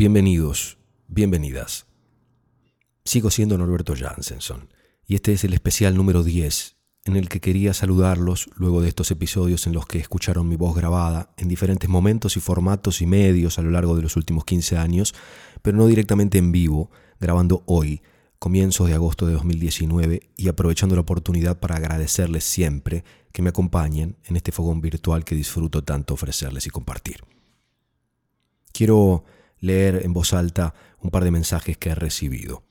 [0.00, 0.78] Bienvenidos,
[1.08, 1.84] bienvenidas.
[3.04, 4.70] Sigo siendo Norberto Jansenson
[5.06, 9.10] y este es el especial número 10 en el que quería saludarlos luego de estos
[9.10, 13.58] episodios en los que escucharon mi voz grabada en diferentes momentos y formatos y medios
[13.58, 15.14] a lo largo de los últimos 15 años,
[15.60, 18.00] pero no directamente en vivo, grabando hoy,
[18.38, 24.16] comienzos de agosto de 2019 y aprovechando la oportunidad para agradecerles siempre que me acompañen
[24.24, 27.22] en este fogón virtual que disfruto tanto ofrecerles y compartir.
[28.72, 29.26] Quiero
[29.60, 32.64] leer en voz alta un par de mensajes que he recibido.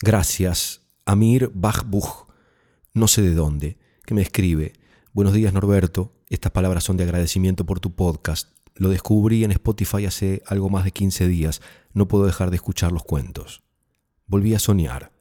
[0.00, 2.26] Gracias, Amir Bachbuch,
[2.92, 4.74] no sé de dónde, que me escribe.
[5.12, 8.50] Buenos días Norberto, estas palabras son de agradecimiento por tu podcast.
[8.74, 11.60] Lo descubrí en Spotify hace algo más de 15 días,
[11.92, 13.62] no puedo dejar de escuchar los cuentos.
[14.26, 15.12] Volví a soñar.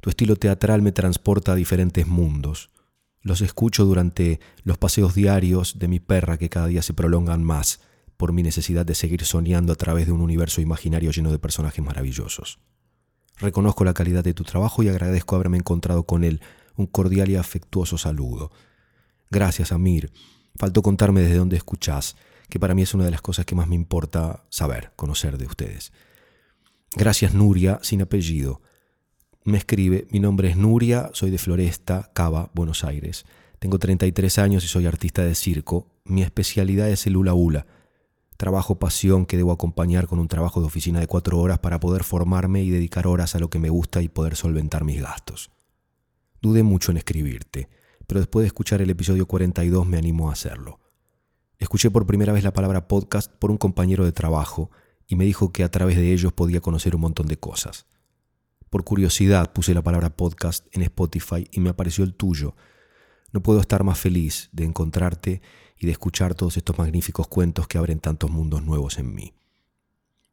[0.00, 2.70] Tu estilo teatral me transporta a diferentes mundos.
[3.20, 7.80] Los escucho durante los paseos diarios de mi perra que cada día se prolongan más
[8.16, 11.84] por mi necesidad de seguir soñando a través de un universo imaginario lleno de personajes
[11.84, 12.58] maravillosos.
[13.38, 16.40] Reconozco la calidad de tu trabajo y agradezco haberme encontrado con él.
[16.76, 18.50] Un cordial y afectuoso saludo.
[19.30, 20.12] Gracias, Amir.
[20.56, 22.16] Faltó contarme desde dónde escuchás,
[22.48, 25.46] que para mí es una de las cosas que más me importa saber, conocer de
[25.46, 25.92] ustedes.
[26.94, 28.62] Gracias, Nuria, sin apellido.
[29.44, 33.24] Me escribe, mi nombre es Nuria, soy de Floresta, Cava, Buenos Aires.
[33.58, 35.88] Tengo 33 años y soy artista de circo.
[36.04, 37.66] Mi especialidad es el hula hula
[38.36, 42.04] trabajo pasión que debo acompañar con un trabajo de oficina de cuatro horas para poder
[42.04, 45.50] formarme y dedicar horas a lo que me gusta y poder solventar mis gastos.
[46.40, 47.68] Dudé mucho en escribirte,
[48.06, 50.80] pero después de escuchar el episodio 42 me animó a hacerlo.
[51.58, 54.70] Escuché por primera vez la palabra podcast por un compañero de trabajo
[55.06, 57.86] y me dijo que a través de ellos podía conocer un montón de cosas.
[58.70, 62.56] Por curiosidad puse la palabra podcast en Spotify y me apareció el tuyo.
[63.32, 65.42] No puedo estar más feliz de encontrarte
[65.84, 69.34] y de escuchar todos estos magníficos cuentos que abren tantos mundos nuevos en mí.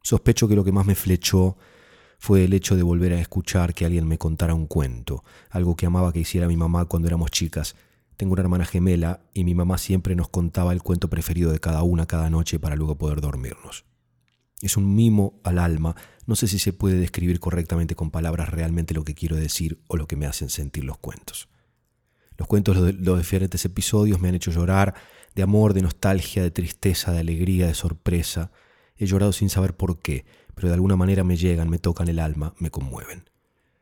[0.01, 1.57] Sospecho que lo que más me flechó
[2.17, 5.85] fue el hecho de volver a escuchar que alguien me contara un cuento, algo que
[5.85, 7.75] amaba que hiciera mi mamá cuando éramos chicas.
[8.15, 11.83] Tengo una hermana gemela y mi mamá siempre nos contaba el cuento preferido de cada
[11.83, 13.83] una cada noche para luego poder dormirnos.
[14.61, 15.95] Es un mimo al alma,
[16.25, 19.97] no sé si se puede describir correctamente con palabras realmente lo que quiero decir o
[19.97, 21.49] lo que me hacen sentir los cuentos.
[22.37, 24.95] Los cuentos de los diferentes episodios me han hecho llorar,
[25.35, 28.51] de amor, de nostalgia, de tristeza, de alegría, de sorpresa.
[28.97, 30.25] He llorado sin saber por qué,
[30.55, 33.29] pero de alguna manera me llegan, me tocan el alma, me conmueven.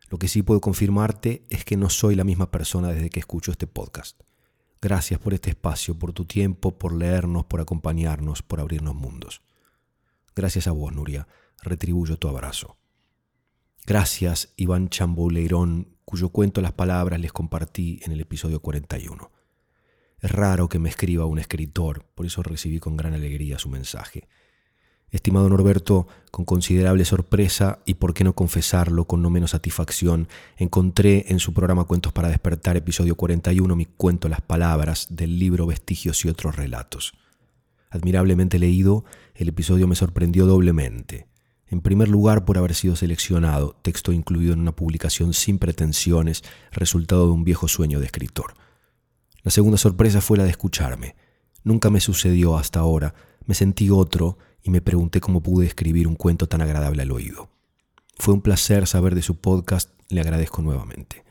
[0.10, 3.52] Lo que sí puedo confirmarte es que no soy la misma persona desde que escucho
[3.52, 4.20] este podcast.
[4.82, 9.42] Gracias por este espacio, por tu tiempo, por leernos, por acompañarnos, por abrirnos mundos.
[10.36, 11.28] Gracias a vos, Nuria.
[11.62, 12.78] Retribuyo tu abrazo.
[13.86, 19.32] Gracias, Iván Chambouleirón, cuyo cuento las palabras les compartí en el episodio 41.
[20.22, 24.28] Es raro que me escriba un escritor, por eso recibí con gran alegría su mensaje.
[25.12, 31.26] Estimado Norberto, con considerable sorpresa y por qué no confesarlo con no menos satisfacción, encontré
[31.30, 36.24] en su programa Cuentos para despertar, episodio 41, mi cuento Las Palabras del libro Vestigios
[36.26, 37.14] y otros relatos.
[37.90, 39.04] Admirablemente leído,
[39.34, 41.28] el episodio me sorprendió doblemente.
[41.68, 47.26] En primer lugar, por haber sido seleccionado, texto incluido en una publicación sin pretensiones, resultado
[47.26, 48.54] de un viejo sueño de escritor.
[49.44, 51.16] La segunda sorpresa fue la de escucharme.
[51.64, 53.14] Nunca me sucedió hasta ahora.
[53.46, 57.50] Me sentí otro y me pregunté cómo pude escribir un cuento tan agradable al oído.
[58.18, 61.24] Fue un placer saber de su podcast, le agradezco nuevamente.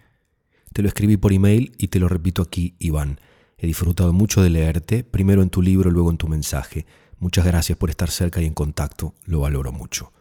[0.72, 3.20] Te lo escribí por email y te lo repito aquí, Iván.
[3.58, 6.86] He disfrutado mucho de leerte, primero en tu libro, luego en tu mensaje.
[7.18, 10.12] Muchas gracias por estar cerca y en contacto, lo valoro mucho.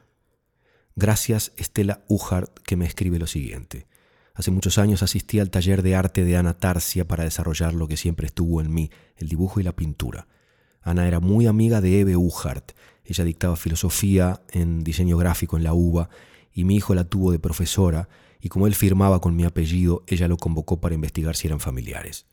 [0.95, 3.85] Gracias Estela Ujart que me escribe lo siguiente.
[4.37, 7.97] Hace muchos años asistí al taller de arte de Ana Tarsia para desarrollar lo que
[7.97, 10.27] siempre estuvo en mí, el dibujo y la pintura.
[10.83, 12.73] Ana era muy amiga de Eve Uhart.
[13.03, 16.09] Ella dictaba filosofía en diseño gráfico en la UBA
[16.53, 20.27] y mi hijo la tuvo de profesora y como él firmaba con mi apellido, ella
[20.27, 22.27] lo convocó para investigar si eran familiares.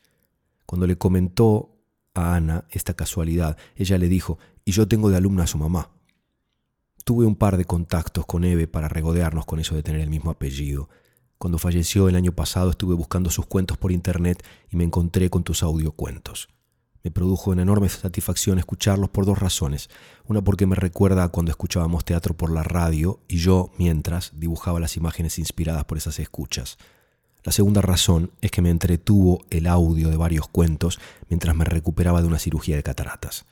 [0.67, 1.75] Cuando le comentó
[2.13, 5.89] a Ana esta casualidad, ella le dijo, y yo tengo de alumna a su mamá.
[7.03, 10.29] Tuve un par de contactos con Eve para regodearnos con eso de tener el mismo
[10.29, 10.87] apellido,
[11.37, 15.43] cuando falleció el año pasado estuve buscando sus cuentos por internet y me encontré con
[15.43, 16.47] tus audiocuentos.
[17.03, 19.91] Me produjo una enorme satisfacción escucharlos por dos razones.
[20.25, 24.79] Una porque me recuerda a cuando escuchábamos teatro por la radio y yo, mientras, dibujaba
[24.79, 26.79] las imágenes inspiradas por esas escuchas.
[27.43, 30.99] La segunda razón es que me entretuvo el audio de varios cuentos
[31.29, 33.45] mientras me recuperaba de una cirugía de cataratas.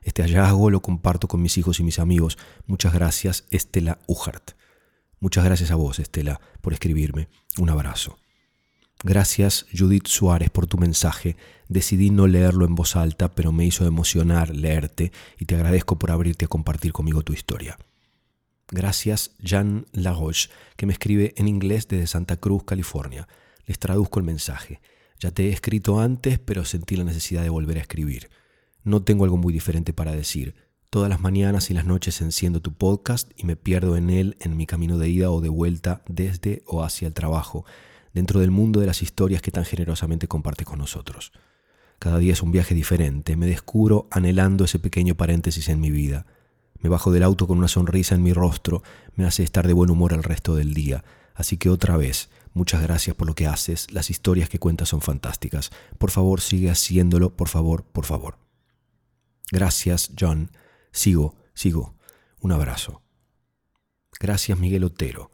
[0.00, 2.38] Este hallazgo lo comparto con mis hijos y mis amigos.
[2.66, 4.55] Muchas gracias, Estela Ujart.
[5.20, 7.28] Muchas gracias a vos, Estela, por escribirme.
[7.58, 8.18] Un abrazo.
[9.02, 11.36] Gracias, Judith Suárez, por tu mensaje.
[11.68, 16.10] Decidí no leerlo en voz alta, pero me hizo emocionar leerte y te agradezco por
[16.10, 17.78] abrirte a compartir conmigo tu historia.
[18.68, 23.28] Gracias Jan Laroche, que me escribe en inglés desde Santa Cruz, California.
[23.64, 24.80] Les traduzco el mensaje.
[25.20, 28.28] Ya te he escrito antes, pero sentí la necesidad de volver a escribir.
[28.82, 30.54] No tengo algo muy diferente para decir.
[30.90, 34.56] Todas las mañanas y las noches enciendo tu podcast y me pierdo en él en
[34.56, 37.64] mi camino de ida o de vuelta desde o hacia el trabajo,
[38.14, 41.32] dentro del mundo de las historias que tan generosamente compartes con nosotros.
[41.98, 46.26] Cada día es un viaje diferente, me descubro anhelando ese pequeño paréntesis en mi vida.
[46.78, 48.82] Me bajo del auto con una sonrisa en mi rostro,
[49.14, 51.04] me hace estar de buen humor el resto del día.
[51.34, 55.00] Así que otra vez, muchas gracias por lo que haces, las historias que cuentas son
[55.00, 55.70] fantásticas.
[55.98, 58.38] Por favor, sigue haciéndolo, por favor, por favor.
[59.50, 60.50] Gracias, John.
[60.96, 61.94] Sigo, sigo.
[62.40, 63.02] Un abrazo.
[64.18, 65.30] Gracias, Miguel Otero.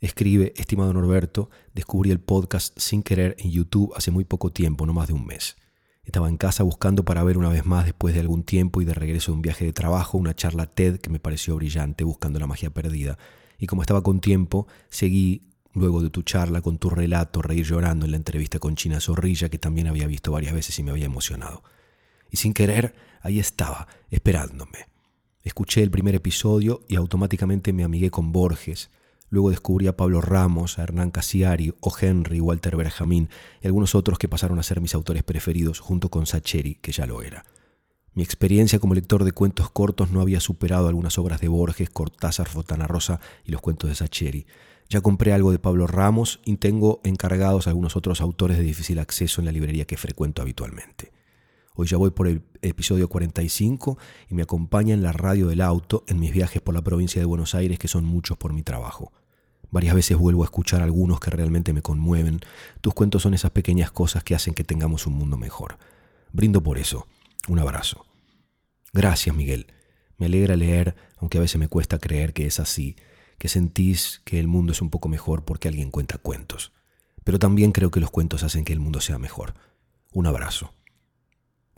[0.00, 4.94] Escribe, estimado Norberto, descubrí el podcast sin querer en YouTube hace muy poco tiempo, no
[4.94, 5.56] más de un mes.
[6.02, 8.94] Estaba en casa buscando para ver una vez más después de algún tiempo y de
[8.94, 12.46] regreso de un viaje de trabajo una charla TED que me pareció brillante buscando la
[12.46, 13.18] magia perdida.
[13.58, 18.06] Y como estaba con tiempo, seguí luego de tu charla con tu relato Reír llorando
[18.06, 21.04] en la entrevista con China Zorrilla que también había visto varias veces y me había
[21.04, 21.62] emocionado.
[22.30, 24.91] Y sin querer, ahí estaba, esperándome.
[25.42, 28.90] Escuché el primer episodio y automáticamente me amigué con Borges,
[29.32, 31.90] Luego descubrí a Pablo Ramos, a Hernán Casiari, O.
[31.98, 33.30] Henry, Walter Benjamín
[33.62, 37.06] y algunos otros que pasaron a ser mis autores preferidos junto con Sacheri, que ya
[37.06, 37.46] lo era.
[38.12, 42.46] Mi experiencia como lector de cuentos cortos no había superado algunas obras de Borges, Cortázar,
[42.46, 44.46] Fotana Rosa y los cuentos de Sacheri.
[44.90, 49.40] Ya compré algo de Pablo Ramos y tengo encargados algunos otros autores de difícil acceso
[49.40, 51.10] en la librería que frecuento habitualmente.
[51.74, 53.96] Hoy ya voy por el episodio 45
[54.28, 57.24] y me acompaña en la radio del auto en mis viajes por la provincia de
[57.24, 59.12] Buenos Aires, que son muchos por mi trabajo.
[59.70, 62.40] Varias veces vuelvo a escuchar algunos que realmente me conmueven.
[62.82, 65.78] Tus cuentos son esas pequeñas cosas que hacen que tengamos un mundo mejor.
[66.30, 67.06] Brindo por eso.
[67.48, 68.04] Un abrazo.
[68.92, 69.72] Gracias, Miguel.
[70.18, 72.96] Me alegra leer, aunque a veces me cuesta creer que es así,
[73.38, 76.72] que sentís que el mundo es un poco mejor porque alguien cuenta cuentos.
[77.24, 79.54] Pero también creo que los cuentos hacen que el mundo sea mejor.
[80.12, 80.74] Un abrazo.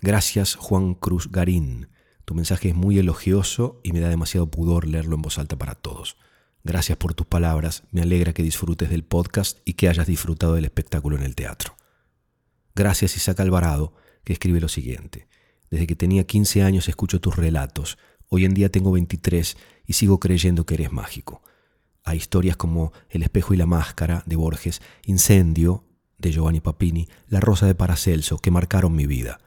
[0.01, 1.89] Gracias, Juan Cruz Garín.
[2.25, 5.75] Tu mensaje es muy elogioso y me da demasiado pudor leerlo en voz alta para
[5.75, 6.17] todos.
[6.63, 10.65] Gracias por tus palabras, me alegra que disfrutes del podcast y que hayas disfrutado del
[10.65, 11.77] espectáculo en el teatro.
[12.75, 13.93] Gracias Isaac Alvarado,
[14.25, 15.29] que escribe lo siguiente.
[15.71, 17.99] Desde que tenía 15 años escucho tus relatos,
[18.29, 19.57] hoy en día tengo 23
[19.87, 21.43] y sigo creyendo que eres mágico.
[22.03, 25.85] Hay historias como El espejo y la máscara de Borges, Incendio
[26.17, 29.39] de Giovanni Papini, La rosa de Paracelso, que marcaron mi vida.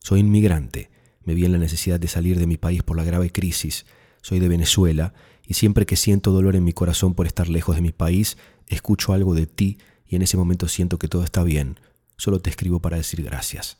[0.00, 0.90] Soy inmigrante,
[1.22, 3.86] me vi en la necesidad de salir de mi país por la grave crisis,
[4.22, 5.12] soy de Venezuela
[5.46, 9.12] y siempre que siento dolor en mi corazón por estar lejos de mi país, escucho
[9.12, 11.78] algo de ti y en ese momento siento que todo está bien.
[12.16, 13.78] Solo te escribo para decir gracias.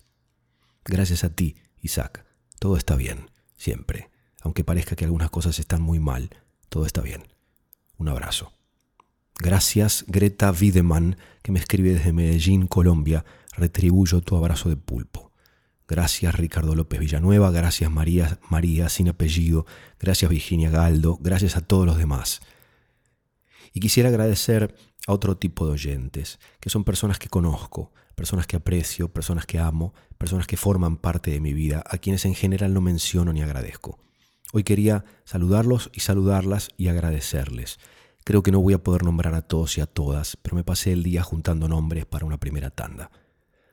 [0.84, 2.24] Gracias a ti, Isaac.
[2.58, 4.10] Todo está bien, siempre.
[4.42, 6.30] Aunque parezca que algunas cosas están muy mal,
[6.68, 7.22] todo está bien.
[7.96, 8.52] Un abrazo.
[9.38, 13.24] Gracias, Greta Wiedemann, que me escribe desde Medellín, Colombia.
[13.56, 15.29] Retribuyo tu abrazo de pulpo.
[15.90, 19.66] Gracias Ricardo López Villanueva, gracias María, María sin apellido,
[19.98, 22.42] gracias Virginia Galdo, gracias a todos los demás.
[23.72, 24.72] Y quisiera agradecer
[25.08, 29.58] a otro tipo de oyentes, que son personas que conozco, personas que aprecio, personas que
[29.58, 33.42] amo, personas que forman parte de mi vida, a quienes en general no menciono ni
[33.42, 33.98] agradezco.
[34.52, 37.80] Hoy quería saludarlos y saludarlas y agradecerles.
[38.22, 40.92] Creo que no voy a poder nombrar a todos y a todas, pero me pasé
[40.92, 43.10] el día juntando nombres para una primera tanda.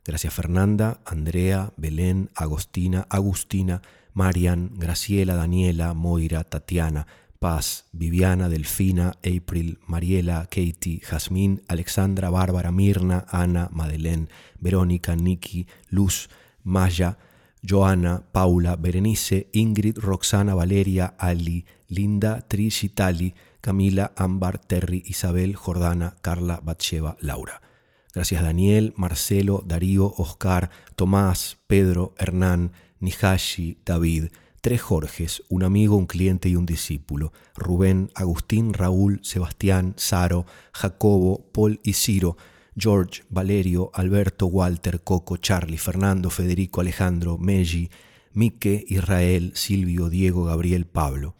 [0.08, 3.82] Gracias Fernanda, Andrea, Belén, Agostina, Agustina,
[4.14, 7.06] Marian, Graciela, Daniela, Moira, Tatiana,
[7.38, 16.30] Paz, Viviana, Delfina, April, Mariela, Katie, Jazmín, Alexandra, Bárbara, Mirna, Ana, Madeleine, Verónica, Nikki, Luz,
[16.64, 17.18] Maya,
[17.62, 26.16] Joana, Paula, Berenice, Ingrid, Roxana, Valeria, Ali, Linda, Trish, Itali, Camila, Ámbar, Terry, Isabel, Jordana,
[26.22, 27.67] Carla, Batsheva, Laura.
[28.14, 34.28] Gracias Daniel, Marcelo, Darío, Oscar, Tomás, Pedro, Hernán, Nihashi, David,
[34.60, 41.50] tres Jorges, un amigo, un cliente y un discípulo, Rubén, Agustín, Raúl, Sebastián, Saro, Jacobo,
[41.52, 42.36] Paul y Ciro,
[42.76, 47.90] George, Valerio, Alberto, Walter, Coco, Charlie, Fernando, Federico, Alejandro, Meji,
[48.32, 51.34] Mique, Israel, Silvio, Diego, Gabriel, Pablo.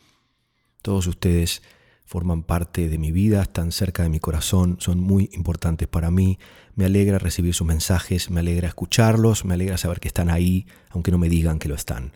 [0.83, 1.63] Todos ustedes
[2.09, 6.39] forman parte de mi vida, están cerca de mi corazón, son muy importantes para mí.
[6.75, 11.11] Me alegra recibir sus mensajes, me alegra escucharlos, me alegra saber que están ahí, aunque
[11.11, 12.13] no me digan que lo están.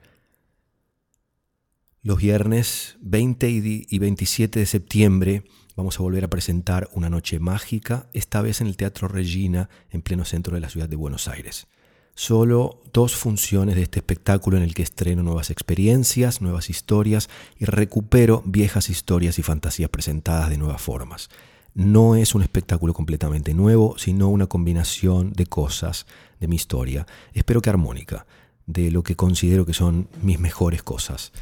[2.00, 5.44] Los viernes 20 y 27 de septiembre
[5.76, 10.00] vamos a volver a presentar una noche mágica, esta vez en el Teatro Regina, en
[10.00, 11.66] pleno centro de la ciudad de Buenos Aires.
[12.14, 17.64] Solo dos funciones de este espectáculo en el que estreno nuevas experiencias, nuevas historias y
[17.64, 21.30] recupero viejas historias y fantasías presentadas de nuevas formas.
[21.74, 26.06] No es un espectáculo completamente nuevo, sino una combinación de cosas
[26.38, 28.26] de mi historia, espero que armónica,
[28.66, 31.32] de lo que considero que son mis mejores cosas.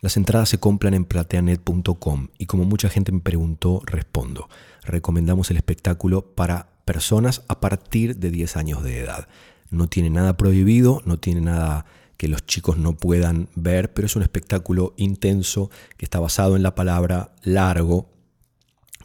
[0.00, 4.48] Las entradas se compran en plateanet.com y como mucha gente me preguntó, respondo.
[4.82, 9.28] Recomendamos el espectáculo para personas a partir de 10 años de edad.
[9.74, 11.84] No tiene nada prohibido, no tiene nada
[12.16, 16.62] que los chicos no puedan ver, pero es un espectáculo intenso que está basado en
[16.62, 18.08] la palabra largo,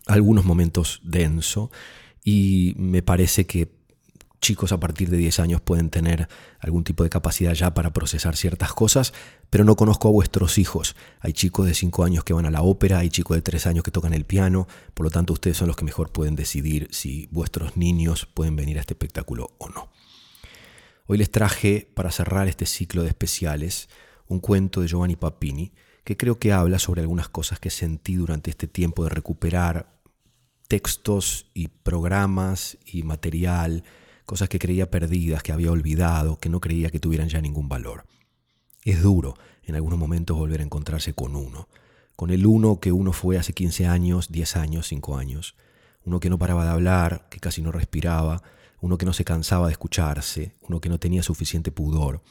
[0.05, 1.71] algunos momentos denso,
[2.23, 3.79] y me parece que
[4.41, 6.27] chicos a partir de 10 años pueden tener
[6.59, 9.13] algún tipo de capacidad ya para procesar ciertas cosas,
[9.49, 10.95] pero no conozco a vuestros hijos.
[11.19, 13.83] Hay chicos de 5 años que van a la ópera, hay chicos de 3 años
[13.83, 17.27] que tocan el piano, por lo tanto ustedes son los que mejor pueden decidir si
[17.31, 19.89] vuestros niños pueden venir a este espectáculo o no.
[21.11, 23.89] Hoy les traje, para cerrar este ciclo de especiales,
[24.27, 25.73] un cuento de Giovanni Papini,
[26.03, 29.99] que creo que habla sobre algunas cosas que sentí durante este tiempo de recuperar
[30.67, 33.83] textos y programas y material
[34.27, 38.05] cosas que creía perdidas, que había olvidado, que no creía que tuvieran ya ningún valor.
[38.85, 41.69] Es duro en algunos momentos volver a encontrarse con uno,
[42.15, 45.55] con el uno que uno fue hace 15 años, 10 años, 5 años,
[46.05, 48.43] uno que no paraba de hablar, que casi no respiraba,
[48.81, 52.21] uno que no se cansaba de escucharse, uno que no tenía suficiente pudor,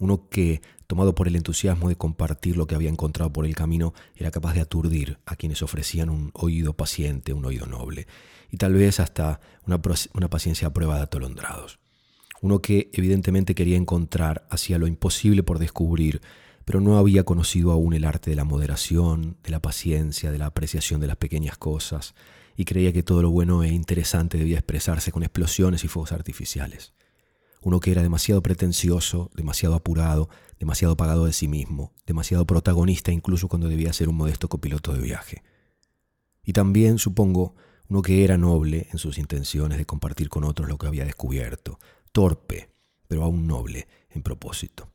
[0.00, 3.94] uno que, tomado por el entusiasmo de compartir lo que había encontrado por el camino,
[4.16, 8.06] era capaz de aturdir a quienes ofrecían un oído paciente, un oído noble,
[8.50, 9.80] y tal vez hasta una,
[10.28, 11.78] paciencia a prueba de atolondrados.
[12.40, 16.20] Uno que evidentemente quería encontrar, hacía lo imposible por descubrir,
[16.64, 20.46] pero no había conocido aún el arte de la moderación, de la paciencia, de la
[20.46, 22.14] apreciación de las pequeñas cosas,
[22.56, 26.92] y creía que todo lo bueno e interesante debía expresarse con explosiones y fuegos artificiales.
[27.60, 33.48] Uno que era demasiado pretencioso, demasiado apurado, demasiado pagado de sí mismo, demasiado protagonista incluso
[33.48, 35.42] cuando debía ser un modesto copiloto de viaje.
[36.44, 37.54] Y también, supongo,
[37.88, 41.78] uno que era noble en sus intenciones de compartir con otros lo que había descubierto,
[42.12, 42.70] torpe,
[43.08, 44.92] pero aún noble en propósito.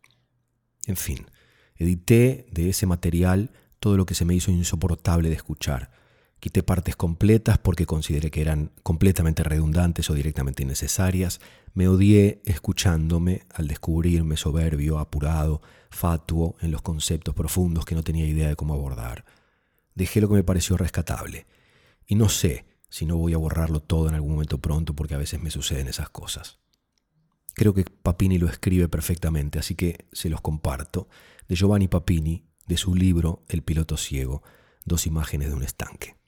[0.86, 1.26] En fin,
[1.76, 5.92] edité de ese material todo lo que se me hizo insoportable de escuchar.
[6.40, 11.42] Quité partes completas porque consideré que eran completamente redundantes o directamente innecesarias.
[11.74, 18.26] Me odié escuchándome al descubrirme soberbio, apurado, fatuo en los conceptos profundos que no tenía
[18.26, 19.26] idea de cómo abordar.
[19.96, 21.46] Dejé lo que me pareció rescatable.
[22.08, 25.20] Y no sé si no voy a borrarlo todo en algún momento pronto porque a
[25.20, 26.60] veces me suceden esas cosas.
[27.54, 31.10] Creo que Papini lo escribe perfectamente, así que se los comparto,
[31.50, 34.42] de Giovanni Papini, de su libro El piloto ciego,
[34.86, 36.19] dos imágenes de un estanque.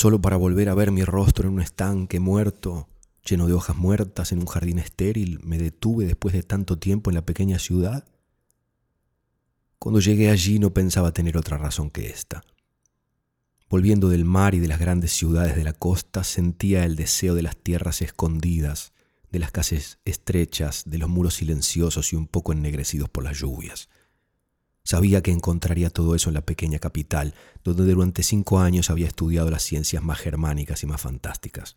[0.00, 2.88] Solo para volver a ver mi rostro en un estanque muerto,
[3.22, 7.16] lleno de hojas muertas en un jardín estéril, me detuve después de tanto tiempo en
[7.16, 8.06] la pequeña ciudad.
[9.78, 12.42] Cuando llegué allí no pensaba tener otra razón que esta.
[13.68, 17.42] Volviendo del mar y de las grandes ciudades de la costa, sentía el deseo de
[17.42, 18.94] las tierras escondidas,
[19.30, 23.90] de las calles estrechas, de los muros silenciosos y un poco ennegrecidos por las lluvias.
[24.90, 27.32] Sabía que encontraría todo eso en la pequeña capital,
[27.62, 31.76] donde durante cinco años había estudiado las ciencias más germánicas y más fantásticas.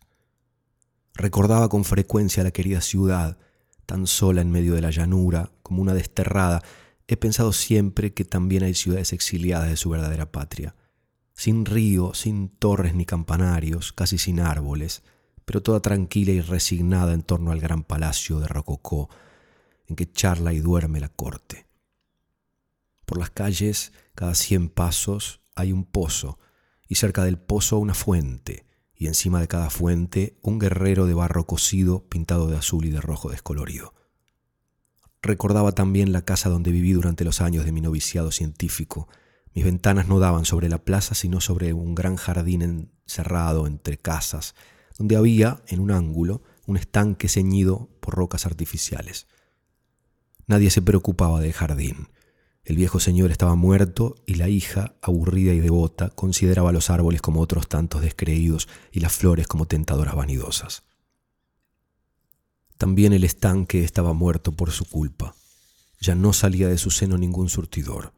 [1.14, 3.38] Recordaba con frecuencia la querida ciudad,
[3.86, 6.64] tan sola en medio de la llanura, como una desterrada.
[7.06, 10.74] He pensado siempre que también hay ciudades exiliadas de su verdadera patria
[11.34, 15.04] sin río, sin torres ni campanarios, casi sin árboles,
[15.44, 19.08] pero toda tranquila y resignada en torno al gran palacio de Rococó,
[19.86, 21.64] en que charla y duerme la corte.
[23.04, 26.38] Por las calles, cada cien pasos, hay un pozo,
[26.88, 31.46] y cerca del pozo una fuente, y encima de cada fuente un guerrero de barro
[31.46, 33.94] cocido pintado de azul y de rojo descolorido.
[35.22, 39.08] Recordaba también la casa donde viví durante los años de mi noviciado científico,
[39.54, 44.56] mis ventanas no daban sobre la plaza, sino sobre un gran jardín encerrado entre casas,
[44.98, 49.28] donde había, en un ángulo, un estanque ceñido por rocas artificiales.
[50.48, 52.08] Nadie se preocupaba del jardín.
[52.64, 57.40] El viejo señor estaba muerto y la hija, aburrida y devota, consideraba los árboles como
[57.40, 60.84] otros tantos descreídos y las flores como tentadoras vanidosas.
[62.78, 65.34] También el estanque estaba muerto por su culpa.
[66.00, 68.12] Ya no salía de su seno ningún surtidor.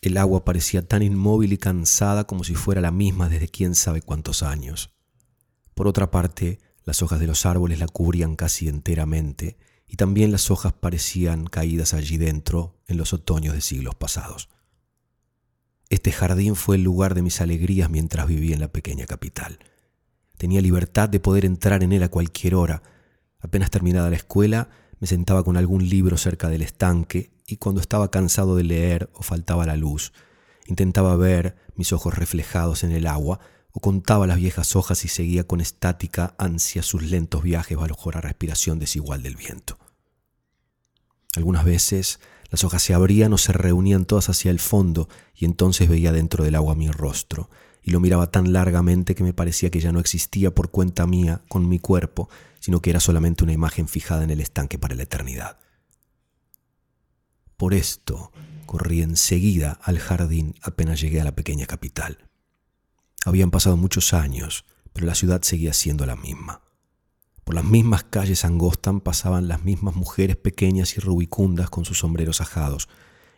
[0.00, 4.02] El agua parecía tan inmóvil y cansada como si fuera la misma desde quién sabe
[4.02, 4.90] cuántos años.
[5.74, 10.50] Por otra parte, las hojas de los árboles la cubrían casi enteramente y también las
[10.50, 14.48] hojas parecían caídas allí dentro en los otoños de siglos pasados.
[15.88, 19.58] Este jardín fue el lugar de mis alegrías mientras vivía en la pequeña capital.
[20.36, 22.82] Tenía libertad de poder entrar en él a cualquier hora
[23.40, 24.68] Apenas terminada la escuela,
[24.98, 29.22] me sentaba con algún libro cerca del estanque y cuando estaba cansado de leer o
[29.22, 30.12] faltaba la luz,
[30.66, 33.38] intentaba ver mis ojos reflejados en el agua
[33.72, 38.20] o contaba las viejas hojas y seguía con estática ansia sus lentos viajes bajo la
[38.20, 39.78] respiración desigual del viento.
[41.36, 42.20] Algunas veces
[42.50, 46.44] las hojas se abrían o se reunían todas hacia el fondo y entonces veía dentro
[46.44, 47.50] del agua mi rostro
[47.82, 51.42] y lo miraba tan largamente que me parecía que ya no existía por cuenta mía
[51.48, 52.28] con mi cuerpo,
[52.60, 55.58] sino que era solamente una imagen fijada en el estanque para la eternidad.
[57.56, 58.32] Por esto
[58.66, 62.27] corrí enseguida al jardín apenas llegué a la pequeña capital.
[63.28, 66.62] Habían pasado muchos años, pero la ciudad seguía siendo la misma.
[67.44, 72.40] Por las mismas calles angostan pasaban las mismas mujeres pequeñas y rubicundas con sus sombreros
[72.40, 72.88] ajados,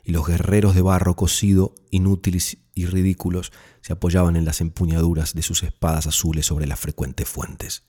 [0.05, 5.43] y los guerreros de barro cocido, inútiles y ridículos, se apoyaban en las empuñaduras de
[5.43, 7.83] sus espadas azules sobre las frecuentes fuentes.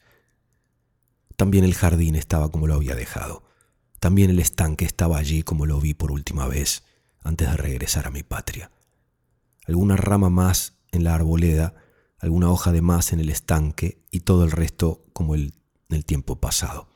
[1.37, 3.43] También el jardín estaba como lo había dejado.
[3.99, 6.83] También el estanque estaba allí como lo vi por última vez,
[7.23, 8.71] antes de regresar a mi patria.
[9.67, 11.75] Alguna rama más en la arboleda,
[12.21, 15.53] alguna hoja de más en el estanque y todo el resto como el
[15.91, 16.87] en el tiempo pasado.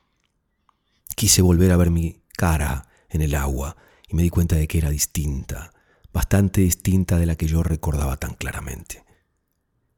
[1.15, 3.75] Quise volver a ver mi cara en el agua
[4.07, 5.71] y me di cuenta de que era distinta,
[6.13, 9.03] bastante distinta de la que yo recordaba tan claramente.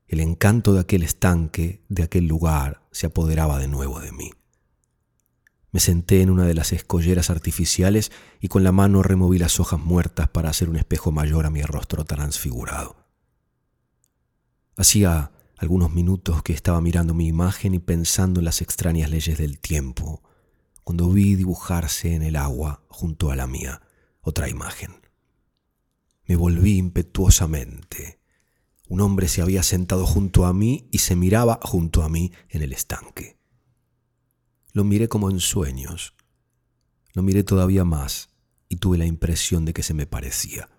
[0.08, 4.32] El encanto de aquel estanque, de aquel lugar, se apoderaba de nuevo de mí.
[5.72, 9.80] Me senté en una de las escolleras artificiales y con la mano removí las hojas
[9.80, 13.07] muertas para hacer un espejo mayor a mi rostro transfigurado.
[14.78, 19.60] Hacía algunos minutos que estaba mirando mi imagen y pensando en las extrañas leyes del
[19.60, 20.22] tiempo,
[20.84, 23.82] cuando vi dibujarse en el agua junto a la mía
[24.22, 25.02] otra imagen.
[26.26, 28.20] Me volví impetuosamente.
[28.88, 32.62] Un hombre se había sentado junto a mí y se miraba junto a mí en
[32.62, 33.40] el estanque.
[34.74, 36.13] Lo miré como en sueños.
[37.13, 38.30] Lo miré todavía más
[38.70, 40.70] y tuve la impresión de que se me parecía.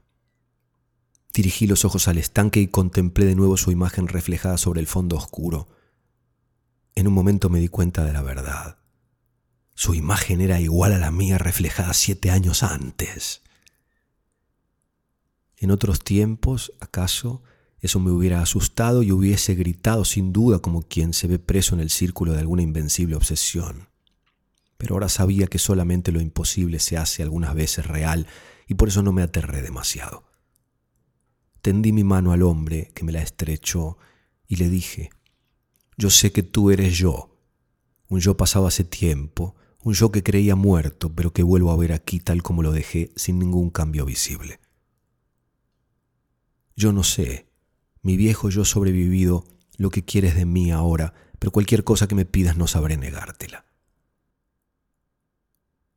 [1.39, 5.15] Dirigí los ojos al estanque y contemplé de nuevo su imagen reflejada sobre el fondo
[5.15, 5.69] oscuro.
[6.97, 8.79] En un momento me di cuenta de la verdad.
[9.73, 13.43] Su imagen era igual a la mía reflejada siete años antes.
[15.59, 17.45] En otros tiempos, acaso,
[17.79, 21.81] eso me hubiera asustado y hubiese gritado sin duda como quien se ve preso en
[21.81, 23.91] el círculo de alguna invencible obsesión.
[24.77, 28.27] Pero ahora sabía que solamente lo imposible se hace algunas veces real
[28.67, 30.28] y por eso no me aterré demasiado.
[31.69, 33.99] Tendí mi mano al hombre que me la estrechó
[34.47, 35.11] y le dije,
[35.99, 37.37] yo sé que tú eres yo,
[38.09, 41.93] un yo pasado hace tiempo, un yo que creía muerto, pero que vuelvo a ver
[41.93, 44.61] aquí tal como lo dejé, sin ningún cambio visible.
[46.75, 47.51] Yo no sé,
[48.01, 49.45] mi viejo yo sobrevivido,
[49.77, 53.67] lo que quieres de mí ahora, pero cualquier cosa que me pidas no sabré negártela.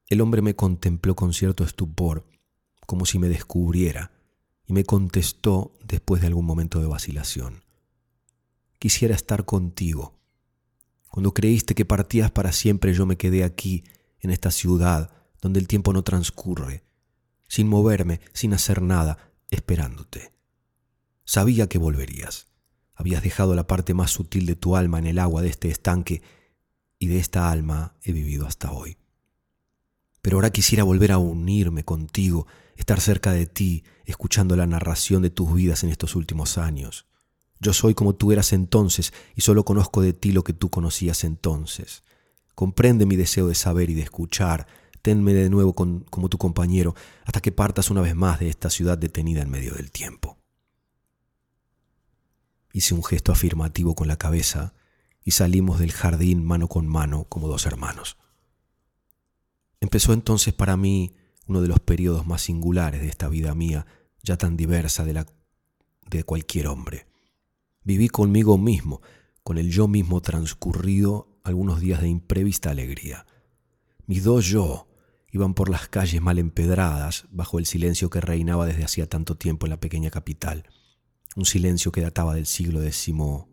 [0.10, 2.28] El hombre me contempló con cierto estupor,
[2.86, 4.12] como si me descubriera,
[4.72, 7.66] y me contestó después de algún momento de vacilación.
[8.80, 10.18] Quisiera estar contigo.
[11.10, 13.84] Cuando creíste que partías para siempre yo me quedé aquí,
[14.22, 16.86] en esta ciudad, donde el tiempo no transcurre,
[17.50, 20.32] sin moverme, sin hacer nada, esperándote.
[21.26, 22.48] Sabía que volverías.
[22.94, 26.22] Habías dejado la parte más sutil de tu alma en el agua de este estanque
[26.98, 28.96] y de esta alma he vivido hasta hoy.
[30.22, 35.30] Pero ahora quisiera volver a unirme contigo estar cerca de ti, escuchando la narración de
[35.30, 37.06] tus vidas en estos últimos años.
[37.60, 41.24] Yo soy como tú eras entonces y solo conozco de ti lo que tú conocías
[41.24, 42.04] entonces.
[42.56, 44.68] Comprende mi deseo de saber y de escuchar.
[45.02, 48.98] Tenme de nuevo como tu compañero hasta que partas una vez más de esta ciudad
[48.98, 50.38] detenida en medio del tiempo.
[52.74, 54.74] Hice un gesto afirmativo con la cabeza
[55.24, 58.18] y salimos del jardín mano con mano como dos hermanos.
[59.82, 61.14] Empezó entonces para mí
[61.52, 63.86] uno de los periodos más singulares de esta vida mía,
[64.24, 65.28] ya tan diversa de la
[66.10, 67.08] de cualquier hombre.
[67.84, 69.02] Viví conmigo mismo,
[69.44, 73.26] con el yo mismo transcurrido algunos días de imprevista alegría.
[74.06, 74.88] Mis dos yo
[75.30, 79.66] iban por las calles mal empedradas bajo el silencio que reinaba desde hacía tanto tiempo
[79.66, 80.70] en la pequeña capital,
[81.36, 83.46] un silencio que databa del siglo XVIII,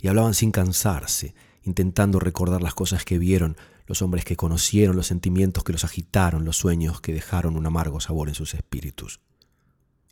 [0.00, 3.56] y hablaban sin cansarse, intentando recordar las cosas que vieron,
[3.88, 8.00] los hombres que conocieron, los sentimientos que los agitaron, los sueños que dejaron un amargo
[8.00, 9.20] sabor en sus espíritus.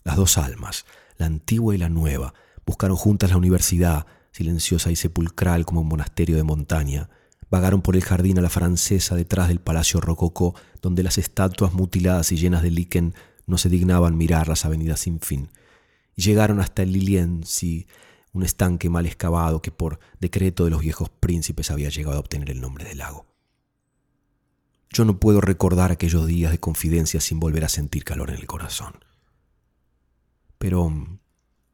[0.02, 0.86] Las dos almas,
[1.18, 2.32] la antigua y la nueva,
[2.64, 7.10] buscaron juntas la universidad, silenciosa y sepulcral como un monasterio de montaña,
[7.50, 12.32] vagaron por el jardín a la francesa detrás del palacio rococó, donde las estatuas mutiladas
[12.32, 13.14] y llenas de líquen
[13.46, 15.50] no se dignaban mirar las avenidas sin fin,
[16.16, 17.86] y llegaron hasta el Liliensi,
[18.32, 22.50] un estanque mal excavado que por decreto de los viejos príncipes había llegado a obtener
[22.50, 23.35] el nombre de lago.
[24.90, 28.46] Yo no puedo recordar aquellos días de confidencia sin volver a sentir calor en el
[28.46, 29.04] corazón.
[30.58, 30.92] Pero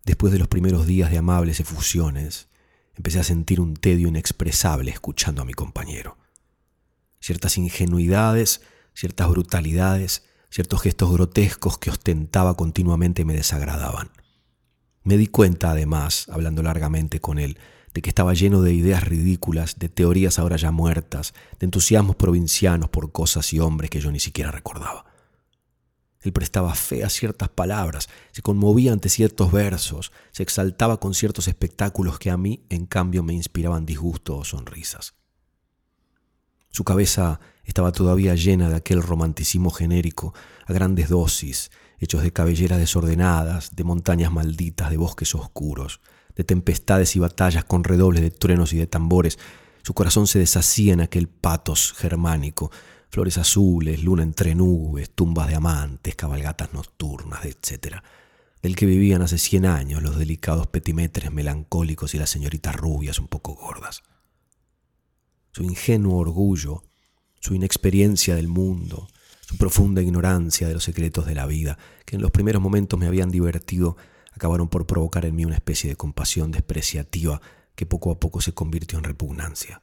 [0.04, 2.48] después de los primeros días de amables efusiones,
[2.96, 6.18] empecé a sentir un tedio inexpresable escuchando a mi compañero.
[7.20, 8.62] Ciertas ingenuidades,
[8.94, 14.10] ciertas brutalidades, ciertos gestos grotescos que ostentaba continuamente me desagradaban.
[15.04, 17.58] Me di cuenta, además, hablando largamente con él,
[17.94, 22.88] de que estaba lleno de ideas ridículas, de teorías ahora ya muertas, de entusiasmos provincianos
[22.88, 25.04] por cosas y hombres que yo ni siquiera recordaba.
[26.22, 31.48] Él prestaba fe a ciertas palabras, se conmovía ante ciertos versos, se exaltaba con ciertos
[31.48, 35.14] espectáculos que a mí, en cambio, me inspiraban disgusto o sonrisas.
[36.70, 40.32] Su cabeza estaba todavía llena de aquel romanticismo genérico,
[40.66, 46.00] a grandes dosis, hechos de cabelleras desordenadas, de montañas malditas, de bosques oscuros,
[46.36, 49.38] de tempestades y batallas con redobles de truenos y de tambores.
[49.82, 52.70] Su corazón se deshacía en aquel patos germánico,
[53.08, 57.96] flores azules, luna entre nubes, tumbas de amantes, cabalgatas nocturnas, etc.,
[58.62, 63.26] del que vivían hace cien años los delicados petimetres melancólicos y las señoritas rubias un
[63.26, 64.02] poco gordas.
[65.52, 66.84] Su ingenuo orgullo,
[67.40, 69.08] su inexperiencia del mundo,
[69.40, 73.06] su profunda ignorancia de los secretos de la vida, que en los primeros momentos me
[73.06, 73.96] habían divertido,
[74.32, 77.40] acabaron por provocar en mí una especie de compasión despreciativa
[77.74, 79.82] que poco a poco se convirtió en repugnancia.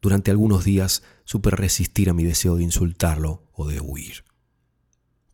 [0.00, 4.24] Durante algunos días supe resistir a mi deseo de insultarlo o de huir.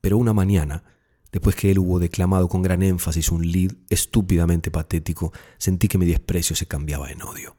[0.01, 0.83] Pero una mañana,
[1.31, 6.07] después que él hubo declamado con gran énfasis un lead estúpidamente patético, sentí que mi
[6.07, 7.57] desprecio se cambiaba en odio.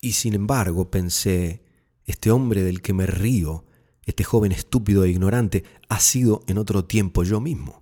[0.00, 1.64] Y sin embargo pensé,
[2.04, 3.66] este hombre del que me río
[4.08, 7.77] este joven estúpido e ignorante ha sido en otro tiempo yo mismo.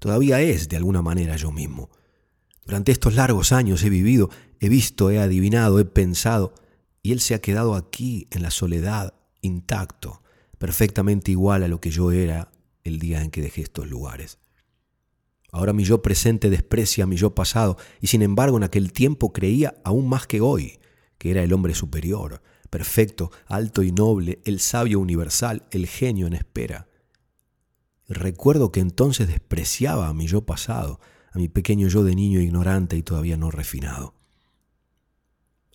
[0.00, 1.90] Todavía es de alguna manera yo mismo.
[2.66, 6.52] Durante estos largos años he vivido, he visto, he adivinado, he pensado,
[7.02, 10.22] y él se ha quedado aquí en la soledad, intacto,
[10.58, 12.50] perfectamente igual a lo que yo era
[12.82, 14.38] el día en que dejé estos lugares.
[15.52, 19.76] Ahora mi yo presente desprecia mi yo pasado, y sin embargo en aquel tiempo creía
[19.84, 20.80] aún más que hoy
[21.20, 26.32] que era el hombre superior, perfecto, alto y noble, el sabio universal, el genio en
[26.32, 26.88] espera.
[28.10, 30.98] Recuerdo que entonces despreciaba a mi yo pasado,
[31.30, 34.14] a mi pequeño yo de niño ignorante y todavía no refinado.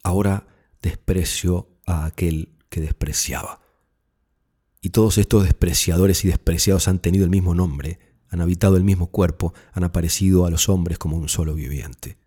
[0.04, 0.46] Ahora
[0.82, 3.62] desprecio a aquel que despreciaba.
[4.82, 9.08] Y todos estos despreciadores y despreciados han tenido el mismo nombre, han habitado el mismo
[9.08, 12.18] cuerpo, han aparecido a los hombres como un solo viviente.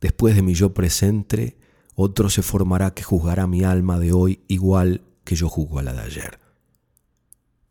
[0.00, 1.58] Después de mi yo presente,
[1.94, 5.92] otro se formará que juzgará mi alma de hoy igual que yo juzgo a la
[5.92, 6.43] de ayer.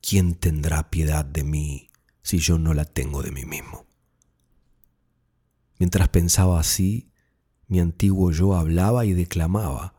[0.06, 1.90] ¿Quién tendrá piedad de mí
[2.24, 3.86] si yo no la tengo de mí mismo?
[5.80, 7.10] Mientras pensaba así,
[7.68, 9.96] mi antiguo yo hablaba y declamaba.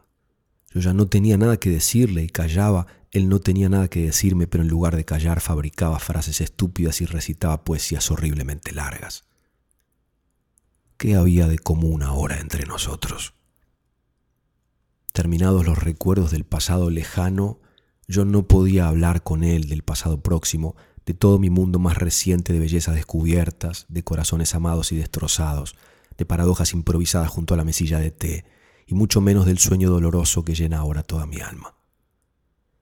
[0.71, 4.47] Yo ya no tenía nada que decirle y callaba, él no tenía nada que decirme,
[4.47, 9.25] pero en lugar de callar fabricaba frases estúpidas y recitaba poesías horriblemente largas.
[10.99, 13.33] ¿Qué había de común ahora entre nosotros?
[15.15, 17.61] Terminados los recuerdos del pasado lejano,
[18.07, 22.53] yo no podía hablar con él del pasado próximo, de todo mi mundo más reciente
[22.53, 25.77] de bellezas descubiertas, de corazones amados y destrozados,
[26.17, 28.45] de paradojas improvisadas junto a la mesilla de té,
[28.87, 31.75] y mucho menos del sueño doloroso que llena ahora toda mi alma.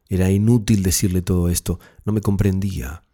[0.08, 3.04] Era inútil decirle todo esto, no me comprendía.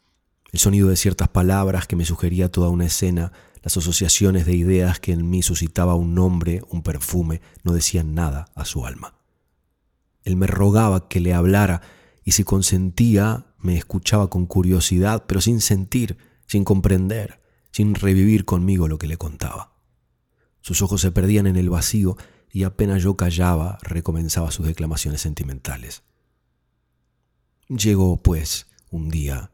[0.51, 5.01] El sonido de ciertas palabras que me sugería toda una escena las asociaciones de ideas
[5.01, 9.15] que en mí suscitaba un nombre, un perfume, no decían nada a su alma.
[10.25, 11.83] Él me rogaba que le hablara
[12.29, 18.87] y si consentía, me escuchaba con curiosidad, pero sin sentir, sin comprender, sin revivir conmigo
[18.87, 19.73] lo que le contaba.
[20.61, 22.19] Sus ojos se perdían en el vacío
[22.53, 26.03] y apenas yo callaba, recomenzaba sus declamaciones sentimentales.
[27.67, 29.51] Llegó, pues, un día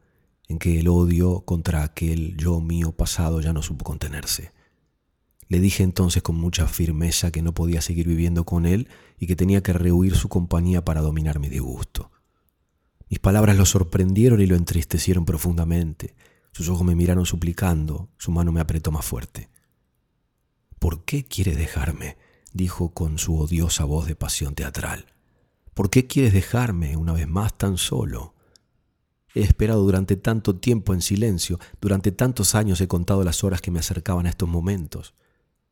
[0.49, 4.51] en que el odio contra aquel yo mío pasado ya no supo contenerse.
[5.47, 9.37] Le dije entonces con mucha firmeza que no podía seguir viviendo con él y que
[9.37, 12.11] tenía que rehuir su compañía para dominar mi disgusto.
[13.09, 16.15] Mis palabras lo sorprendieron y lo entristecieron profundamente.
[16.51, 19.49] Sus ojos me miraron suplicando, su mano me apretó más fuerte.
[20.79, 22.17] ¿Por qué quieres dejarme?
[22.53, 25.07] dijo con su odiosa voz de pasión teatral.
[25.73, 28.33] ¿Por qué quieres dejarme una vez más tan solo?
[29.33, 33.71] He esperado durante tanto tiempo en silencio, durante tantos años he contado las horas que
[33.71, 35.13] me acercaban a estos momentos.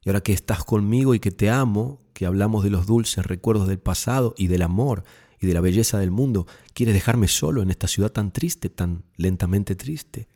[0.04, 3.70] Y ahora que estás conmigo y que te amo, que hablamos de los dulces recuerdos
[3.70, 5.06] del pasado y del amor
[5.44, 9.04] y de la belleza del mundo, ¿quieres dejarme solo en esta ciudad tan triste, tan
[9.18, 10.28] lentamente triste?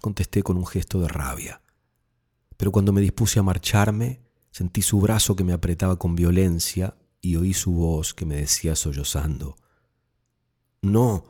[0.00, 1.62] contesté con un gesto de rabia.
[2.58, 7.36] Pero cuando me dispuse a marcharme, sentí su brazo que me apretaba con violencia y
[7.36, 9.56] oí su voz que me decía sollozando,
[10.82, 11.24] No,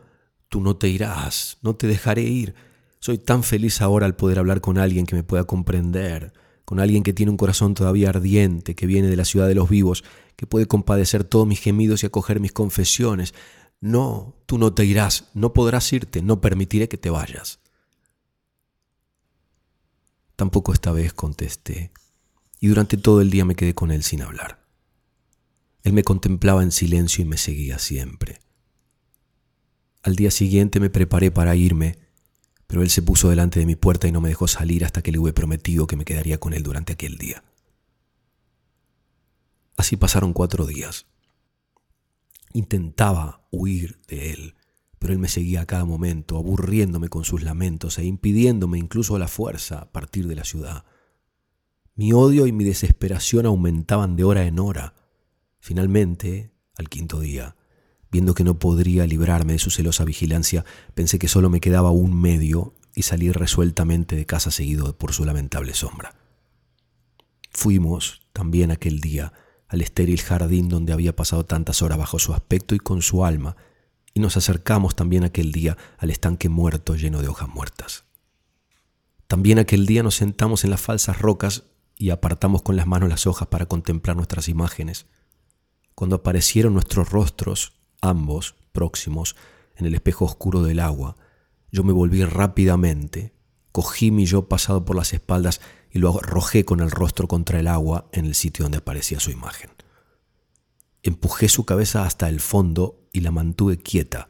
[0.48, 2.56] tú no te irás, no te dejaré ir.
[2.98, 6.32] Soy tan feliz ahora al poder hablar con alguien que me pueda comprender,
[6.64, 9.68] con alguien que tiene un corazón todavía ardiente, que viene de la ciudad de los
[9.68, 10.04] vivos,
[10.36, 13.34] que puede compadecer todos mis gemidos y acoger mis confesiones.
[13.80, 17.60] No, tú no te irás, no podrás irte, no permitiré que te vayas.
[20.36, 21.92] Tampoco esta vez contesté,
[22.60, 24.64] y durante todo el día me quedé con él sin hablar.
[25.82, 28.40] Él me contemplaba en silencio y me seguía siempre.
[30.02, 31.98] Al día siguiente me preparé para irme,
[32.66, 35.12] pero él se puso delante de mi puerta y no me dejó salir hasta que
[35.12, 37.44] le hube prometido que me quedaría con él durante aquel día.
[39.76, 41.06] Así pasaron cuatro días.
[42.52, 44.54] Intentaba huir de él,
[44.98, 49.18] pero él me seguía a cada momento, aburriéndome con sus lamentos e impidiéndome incluso a
[49.18, 50.84] la fuerza partir de la ciudad.
[51.96, 54.94] Mi odio y mi desesperación aumentaban de hora en hora.
[55.60, 57.56] Finalmente, al quinto día,
[58.14, 62.14] viendo que no podría librarme de su celosa vigilancia, pensé que solo me quedaba un
[62.14, 66.14] medio y salí resueltamente de casa seguido por su lamentable sombra.
[67.50, 69.32] Fuimos también aquel día
[69.66, 73.56] al estéril jardín donde había pasado tantas horas bajo su aspecto y con su alma,
[74.12, 78.04] y nos acercamos también aquel día al estanque muerto lleno de hojas muertas.
[79.26, 81.64] También aquel día nos sentamos en las falsas rocas
[81.96, 85.06] y apartamos con las manos las hojas para contemplar nuestras imágenes.
[85.96, 87.72] Cuando aparecieron nuestros rostros,
[88.04, 89.36] ambos próximos,
[89.76, 91.16] en el espejo oscuro del agua,
[91.72, 93.32] yo me volví rápidamente,
[93.72, 97.66] cogí mi yo pasado por las espaldas y lo arrojé con el rostro contra el
[97.66, 99.70] agua en el sitio donde aparecía su imagen.
[101.02, 104.28] Empujé su cabeza hasta el fondo y la mantuve quieta,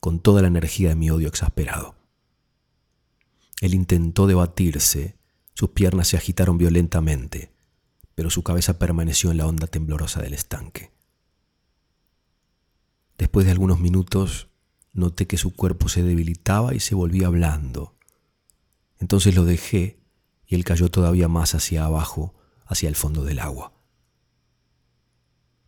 [0.00, 1.94] con toda la energía de mi odio exasperado.
[3.60, 5.16] Él intentó debatirse,
[5.54, 7.52] sus piernas se agitaron violentamente,
[8.14, 10.93] pero su cabeza permaneció en la onda temblorosa del estanque.
[13.18, 14.48] Después de algunos minutos
[14.92, 17.96] noté que su cuerpo se debilitaba y se volvía blando.
[18.98, 20.00] Entonces lo dejé
[20.46, 22.34] y él cayó todavía más hacia abajo,
[22.66, 23.72] hacia el fondo del agua.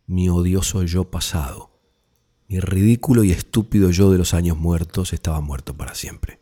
[0.05, 1.77] Mi odioso yo pasado,
[2.47, 6.39] mi ridículo y estúpido yo de los años muertos estaba muerto para siempre.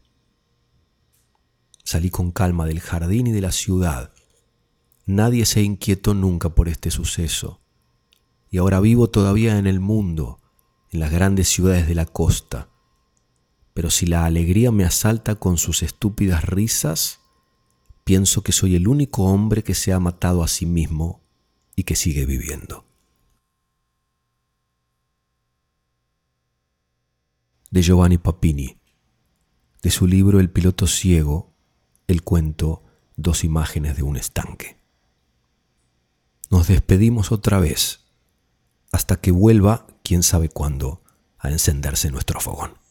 [1.84, 4.13] Salí con calma del jardín y de la ciudad.
[5.06, 7.62] Nadie se inquietó nunca por este suceso.
[8.50, 10.39] Y ahora vivo todavía en el mundo,
[10.95, 12.69] en las grandes ciudades de la costa.
[13.73, 17.19] Pero si la alegría me asalta con sus estúpidas risas,
[18.05, 21.21] pienso que soy el único hombre que se ha matado a sí mismo
[21.75, 22.86] y que sigue viviendo.
[27.69, 28.77] De Giovanni Papini,
[29.84, 31.53] de su libro El piloto ciego,
[32.08, 32.81] el cuento
[33.17, 34.77] Dos imágenes de un estanque.
[36.49, 38.01] Nos despedimos otra vez,
[38.91, 41.02] hasta que vuelva, quién sabe cuándo,
[41.39, 42.85] a encenderse nuestro fogón.